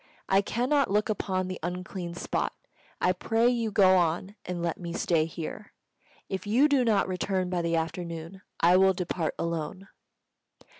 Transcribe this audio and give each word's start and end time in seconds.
I 0.27 0.41
cannot 0.41 0.89
look 0.89 1.09
upon 1.09 1.47
the 1.47 1.59
unclean 1.61 2.15
spot. 2.15 2.53
I 2.99 3.13
pray 3.13 3.49
you 3.49 3.69
go 3.69 3.97
on, 3.97 4.33
and 4.45 4.59
let 4.59 4.79
me 4.79 4.93
stay 4.93 5.25
here. 5.25 5.73
If 6.27 6.47
you 6.47 6.67
do 6.67 6.83
not 6.83 7.07
return 7.07 7.51
by 7.51 7.61
the 7.61 7.75
afternoon, 7.75 8.41
I 8.59 8.77
will 8.77 8.95
depart 8.95 9.35
alone." 9.37 9.89